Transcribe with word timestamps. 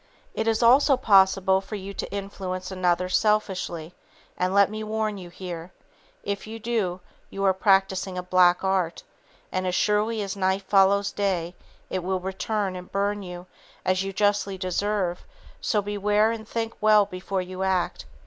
It 0.33 0.47
is 0.47 0.63
also 0.63 0.97
possible 0.97 1.61
for 1.61 1.75
you 1.75 1.93
to 1.93 2.11
influence 2.11 2.71
another 2.71 3.07
selfishly, 3.07 3.93
and 4.35 4.51
let 4.51 4.67
me 4.67 4.83
warn 4.83 5.19
you 5.19 5.29
here, 5.29 5.73
if 6.23 6.47
you 6.47 6.57
do, 6.57 7.01
you 7.29 7.43
are 7.43 7.53
practicing 7.53 8.19
black 8.23 8.63
art, 8.63 9.03
and 9.51 9.67
as 9.67 9.75
surely 9.75 10.23
as 10.23 10.35
night 10.35 10.63
follows 10.63 11.11
day 11.11 11.53
it 11.91 12.03
will 12.03 12.19
return 12.19 12.75
and 12.75 12.91
burn 12.91 13.21
you 13.21 13.45
as 13.85 14.01
you 14.01 14.11
justly 14.11 14.57
deserve, 14.57 15.23
so 15.61 15.83
beware 15.83 16.31
and 16.31 16.47
think 16.49 16.73
well 16.81 17.05
before 17.05 17.43
you 17.43 17.61
act. 17.61 18.05